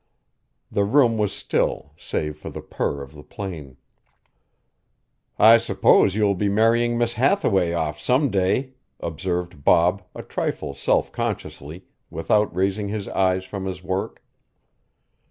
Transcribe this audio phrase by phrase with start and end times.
[0.71, 3.77] The room was still save for the purr of the plane.
[5.37, 10.73] "I suppose you will be marrying Miss Hathaway off some day," observed Bob a trifle
[10.73, 14.23] self consciously, without raising his eyes from his work.